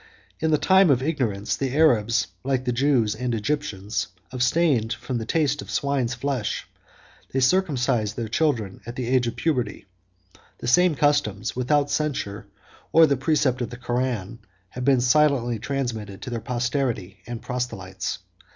[0.39, 5.27] In the time of ignorance, the Arabs, like the Jews and Egyptians, abstained from the
[5.27, 6.65] taste of swine's flesh;
[7.27, 9.85] 53 they circumcised 54 their children at the age of puberty:
[10.57, 12.47] the same customs, without the censure
[12.91, 18.17] or the precept of the Koran, have been silently transmitted to their posterity and proselytes.